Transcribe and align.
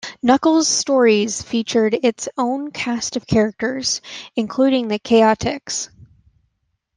Knuckles' 0.23 0.67
stories 0.67 1.43
featured 1.43 1.93
its 1.93 2.27
own 2.35 2.71
cast 2.71 3.17
of 3.17 3.27
characters, 3.27 4.01
including 4.35 4.87
the 4.87 4.97
Chaotix. 4.97 5.89